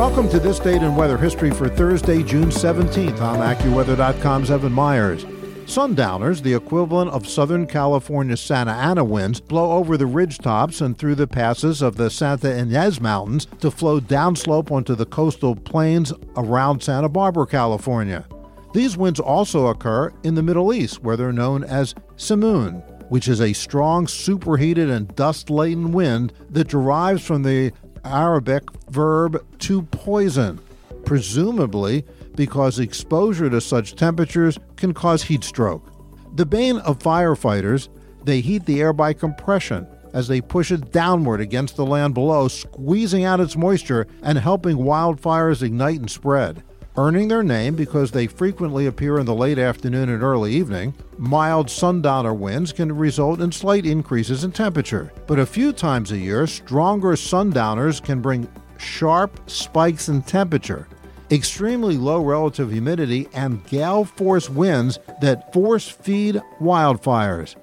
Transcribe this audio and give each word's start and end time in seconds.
Welcome 0.00 0.30
to 0.30 0.40
this 0.40 0.58
date 0.58 0.82
in 0.82 0.96
weather 0.96 1.18
history 1.18 1.50
for 1.50 1.68
Thursday, 1.68 2.22
June 2.22 2.46
17th. 2.46 3.20
I'm 3.20 3.54
AccuWeather.com's 3.54 4.50
Evan 4.50 4.72
Myers. 4.72 5.26
Sundowners, 5.66 6.40
the 6.40 6.54
equivalent 6.54 7.10
of 7.10 7.28
Southern 7.28 7.66
California 7.66 8.38
Santa 8.38 8.70
Ana 8.72 9.04
winds, 9.04 9.42
blow 9.42 9.72
over 9.72 9.98
the 9.98 10.06
ridge 10.06 10.38
tops 10.38 10.80
and 10.80 10.96
through 10.96 11.16
the 11.16 11.26
passes 11.26 11.82
of 11.82 11.96
the 11.96 12.08
Santa 12.08 12.48
Ynez 12.48 12.98
Mountains 12.98 13.46
to 13.60 13.70
flow 13.70 14.00
downslope 14.00 14.70
onto 14.70 14.94
the 14.94 15.04
coastal 15.04 15.54
plains 15.54 16.14
around 16.34 16.82
Santa 16.82 17.10
Barbara, 17.10 17.46
California. 17.46 18.26
These 18.72 18.96
winds 18.96 19.20
also 19.20 19.66
occur 19.66 20.14
in 20.22 20.34
the 20.34 20.42
Middle 20.42 20.72
East, 20.72 21.02
where 21.02 21.18
they're 21.18 21.30
known 21.30 21.62
as 21.62 21.94
simoon, 22.16 22.82
which 23.10 23.28
is 23.28 23.42
a 23.42 23.52
strong, 23.52 24.06
superheated, 24.06 24.88
and 24.88 25.14
dust 25.14 25.50
laden 25.50 25.92
wind 25.92 26.32
that 26.48 26.68
derives 26.68 27.22
from 27.22 27.42
the 27.42 27.70
Arabic 28.04 28.64
verb 28.90 29.44
to 29.60 29.82
poison, 29.82 30.60
presumably 31.04 32.04
because 32.34 32.78
exposure 32.78 33.50
to 33.50 33.60
such 33.60 33.94
temperatures 33.94 34.58
can 34.76 34.94
cause 34.94 35.22
heat 35.22 35.44
stroke. 35.44 35.92
The 36.36 36.46
bane 36.46 36.78
of 36.78 36.98
firefighters, 36.98 37.88
they 38.24 38.40
heat 38.40 38.66
the 38.66 38.80
air 38.80 38.92
by 38.92 39.12
compression 39.12 39.86
as 40.12 40.28
they 40.28 40.40
push 40.40 40.70
it 40.70 40.92
downward 40.92 41.40
against 41.40 41.76
the 41.76 41.86
land 41.86 42.14
below, 42.14 42.48
squeezing 42.48 43.24
out 43.24 43.40
its 43.40 43.56
moisture 43.56 44.06
and 44.22 44.38
helping 44.38 44.78
wildfires 44.78 45.62
ignite 45.62 46.00
and 46.00 46.10
spread. 46.10 46.62
Earning 46.96 47.28
their 47.28 47.44
name 47.44 47.76
because 47.76 48.10
they 48.10 48.26
frequently 48.26 48.86
appear 48.86 49.18
in 49.18 49.26
the 49.26 49.34
late 49.34 49.58
afternoon 49.60 50.08
and 50.08 50.24
early 50.24 50.52
evening, 50.52 50.92
mild 51.18 51.70
sundowner 51.70 52.34
winds 52.34 52.72
can 52.72 52.96
result 52.96 53.40
in 53.40 53.52
slight 53.52 53.86
increases 53.86 54.42
in 54.42 54.50
temperature. 54.50 55.12
But 55.28 55.38
a 55.38 55.46
few 55.46 55.72
times 55.72 56.10
a 56.10 56.18
year, 56.18 56.48
stronger 56.48 57.14
sundowners 57.14 58.00
can 58.00 58.20
bring 58.20 58.48
sharp 58.76 59.38
spikes 59.48 60.08
in 60.08 60.22
temperature, 60.22 60.88
extremely 61.30 61.96
low 61.96 62.24
relative 62.24 62.72
humidity, 62.72 63.28
and 63.34 63.64
gale 63.66 64.04
force 64.04 64.50
winds 64.50 64.98
that 65.20 65.52
force 65.52 65.88
feed 65.88 66.42
wildfires. 66.60 67.54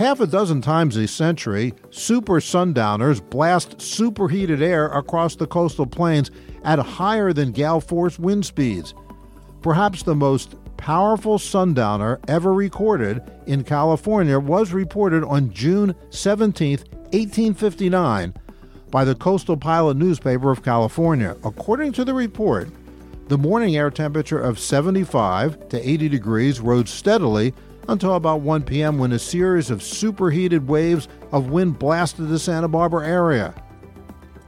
Half 0.00 0.20
a 0.20 0.26
dozen 0.26 0.62
times 0.62 0.96
a 0.96 1.06
century, 1.06 1.74
super 1.90 2.40
sundowners 2.40 3.20
blast 3.20 3.82
superheated 3.82 4.62
air 4.62 4.86
across 4.86 5.36
the 5.36 5.46
coastal 5.46 5.84
plains 5.84 6.30
at 6.64 6.78
higher 6.78 7.34
than 7.34 7.52
gale 7.52 7.82
force 7.82 8.18
wind 8.18 8.46
speeds. 8.46 8.94
Perhaps 9.60 10.04
the 10.04 10.14
most 10.14 10.54
powerful 10.78 11.38
sundowner 11.38 12.18
ever 12.28 12.54
recorded 12.54 13.20
in 13.46 13.62
California 13.62 14.38
was 14.38 14.72
reported 14.72 15.22
on 15.22 15.52
June 15.52 15.94
17, 16.08 16.78
1859, 16.78 18.32
by 18.90 19.04
the 19.04 19.14
Coastal 19.14 19.58
Pilot 19.58 19.98
newspaper 19.98 20.50
of 20.50 20.62
California. 20.62 21.36
According 21.44 21.92
to 21.92 22.06
the 22.06 22.14
report, 22.14 22.70
the 23.28 23.36
morning 23.36 23.76
air 23.76 23.90
temperature 23.90 24.40
of 24.40 24.58
75 24.58 25.68
to 25.68 25.88
80 25.90 26.08
degrees 26.08 26.58
rose 26.58 26.88
steadily 26.88 27.52
until 27.90 28.14
about 28.14 28.40
1 28.40 28.62
p.m. 28.62 28.98
when 28.98 29.12
a 29.12 29.18
series 29.18 29.68
of 29.68 29.82
superheated 29.82 30.68
waves 30.68 31.08
of 31.32 31.50
wind 31.50 31.78
blasted 31.78 32.28
the 32.28 32.38
Santa 32.38 32.68
Barbara 32.68 33.06
area. 33.06 33.52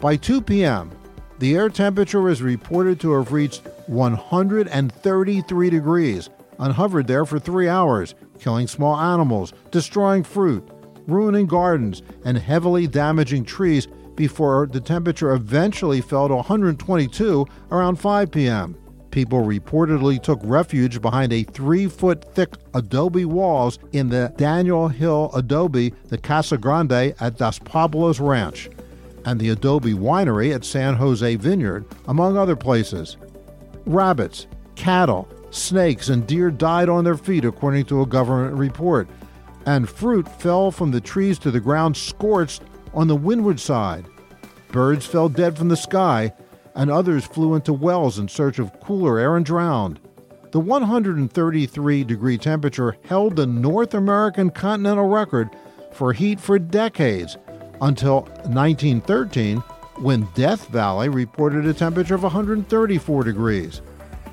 By 0.01 0.17
2 0.17 0.41
p.m., 0.41 0.91
the 1.39 1.57
air 1.57 1.69
temperature 1.69 2.29
is 2.29 2.41
reported 2.41 3.01
to 3.01 3.13
have 3.13 3.33
reached 3.33 3.67
133 3.89 5.71
degrees 5.71 6.31
and 6.59 6.73
hovered 6.73 7.09
there 7.09 7.25
for 7.25 7.41
three 7.41 7.69
hours, 7.69 8.15
killing 8.39 8.69
small 8.69 8.97
animals, 8.97 9.53
destroying 9.73 10.23
fruit, 10.23 10.67
ruining 11.09 11.47
gardens, 11.47 12.03
and 12.25 12.39
heavily 12.39 12.87
damaging 12.87 13.45
trees 13.45 13.89
before 14.15 14.69
the 14.71 14.81
temperature 14.81 15.33
eventually 15.33 16.01
fell 16.01 16.29
to 16.29 16.37
122 16.37 17.47
around 17.73 17.97
5 17.97 18.31
p.m. 18.31 18.77
People 19.13 19.43
reportedly 19.43 20.21
took 20.21 20.41
refuge 20.43 21.03
behind 21.03 21.35
a 21.35 21.43
three 21.43 21.87
foot 21.87 22.35
thick 22.35 22.55
adobe 22.73 23.27
walls 23.27 23.79
in 23.93 24.09
the 24.09 24.33
Daniel 24.39 24.89
Hill 24.89 25.31
Adobe, 25.35 25.93
the 26.09 26.17
Casa 26.17 26.57
Grande 26.57 27.15
at 27.21 27.37
Dos 27.37 27.59
Pueblos 27.59 28.21
Ranch, 28.21 28.71
and 29.27 29.39
the 29.39 29.51
Adobe 29.51 29.93
Winery 29.93 30.55
at 30.55 30.65
San 30.65 30.95
Jose 30.95 31.37
Vineyard, 31.37 31.85
among 32.09 32.39
other 32.39 32.57
places. 32.57 33.19
Rabbits, 33.85 34.47
cattle, 34.77 35.29
snakes, 35.51 36.09
and 36.09 36.27
deer 36.27 36.51
died 36.51 36.89
on 36.89 37.05
their 37.05 37.19
feet, 37.19 37.45
according 37.45 37.85
to 37.85 38.01
a 38.01 38.07
government 38.07 38.57
report, 38.57 39.09
and 39.67 39.91
fruit 39.91 40.27
fell 40.41 40.71
from 40.71 40.91
the 40.91 41.03
trees 41.03 41.39
to 41.41 41.51
the 41.51 41.61
ground 41.61 41.99
scorched 41.99 42.63
on 42.95 43.09
the 43.09 43.17
windward 43.17 43.61
side. 43.61 44.07
Birds 44.69 45.05
fell 45.05 45.29
dead 45.29 45.59
from 45.59 45.69
the 45.69 45.77
sky, 45.77 46.33
and 46.75 46.91
others 46.91 47.25
flew 47.25 47.55
into 47.55 47.73
wells 47.73 48.19
in 48.19 48.29
search 48.29 48.59
of 48.59 48.79
cooler 48.81 49.19
air 49.19 49.37
and 49.37 49.45
drowned. 49.45 50.01
The 50.53 50.61
133 50.61 52.05
degree 52.05 52.39
temperature 52.39 52.97
held 53.05 53.37
the 53.37 53.47
North 53.47 53.95
American 53.95 54.51
continental 54.51 55.09
record 55.09 55.51
for 55.93 56.13
heat 56.13 56.41
for 56.41 56.59
decades 56.59 57.37
until 57.81 58.23
1913 58.45 59.59
when 59.97 60.29
Death 60.35 60.69
Valley 60.69 61.09
reported 61.09 61.67
a 61.67 61.75
temperature 61.75 62.15
of 62.15 62.23
134 62.23 63.25
degrees. 63.25 63.83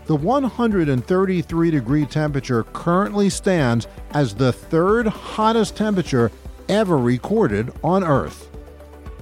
The 0.06 0.16
133 0.16 1.72
degree 1.72 2.06
temperature 2.06 2.64
currently 2.64 3.30
stands 3.30 3.88
as 4.12 4.34
the 4.34 4.52
third 4.52 5.08
hottest 5.08 5.78
temperature 5.78 6.32
ever 6.68 6.98
recorded 6.98 7.72
on 7.84 8.04
Earth. 8.04 8.50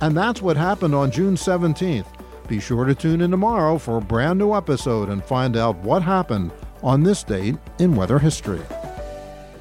And 0.01 0.15
that's 0.15 0.41
what 0.41 0.57
happened 0.57 0.95
on 0.95 1.11
June 1.11 1.35
17th. 1.35 2.05
Be 2.47 2.61
sure 2.61 2.85
to 2.85 2.95
tune 2.95 3.19
in 3.19 3.31
tomorrow 3.31 3.77
for 3.77 3.97
a 3.97 4.01
brand 4.01 4.39
new 4.39 4.55
episode 4.55 5.09
and 5.09 5.23
find 5.23 5.57
out 5.57 5.75
what 5.79 6.01
happened 6.01 6.51
on 6.81 7.03
this 7.03 7.23
date 7.23 7.55
in 7.79 7.93
weather 7.93 8.19
history. 8.19 8.61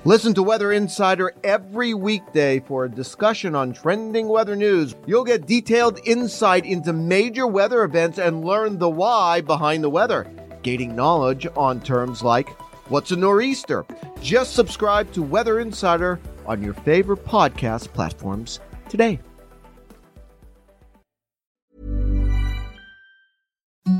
Listen 0.04 0.32
to 0.34 0.42
Weather 0.44 0.70
Insider 0.70 1.34
every 1.42 1.92
weekday 1.92 2.60
for 2.60 2.84
a 2.84 2.88
discussion 2.88 3.56
on 3.56 3.72
trending 3.72 4.28
weather 4.28 4.54
news. 4.54 4.94
You'll 5.04 5.24
get 5.24 5.46
detailed 5.46 5.98
insight 6.04 6.64
into 6.64 6.92
major 6.92 7.48
weather 7.48 7.82
events 7.82 8.18
and 8.18 8.44
learn 8.44 8.78
the 8.78 8.88
why 8.88 9.40
behind 9.40 9.82
the 9.82 9.90
weather, 9.90 10.30
gaining 10.62 10.94
knowledge 10.94 11.48
on 11.56 11.80
terms 11.80 12.22
like 12.22 12.50
what's 12.88 13.10
a 13.10 13.16
nor'easter. 13.16 13.84
Just 14.22 14.54
subscribe 14.54 15.12
to 15.12 15.22
Weather 15.22 15.58
Insider 15.58 16.20
on 16.46 16.62
your 16.62 16.74
favorite 16.74 17.24
podcast 17.24 17.92
platforms 17.92 18.60
today. 18.88 19.18